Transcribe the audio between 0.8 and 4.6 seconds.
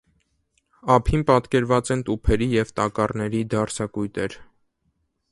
Ափին պատկերված են տուփերի և տակառների դարսակույտեր։